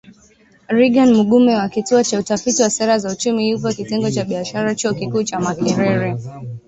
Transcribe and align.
Reagan 0.75 1.13
Mugume 1.13 1.53
wa 1.55 1.69
Kituo 1.69 2.03
cha 2.03 2.19
Utafiti 2.19 2.61
wa 2.61 2.69
Sera 2.69 2.97
za 2.99 3.11
Uchumi, 3.11 3.49
yupo 3.49 3.69
Kitengo 3.71 4.11
cha 4.11 4.23
Biashara 4.23 4.75
Chuo 4.75 4.93
Kikuu 4.93 5.23
cha 5.23 5.39
Makerere 5.39 6.15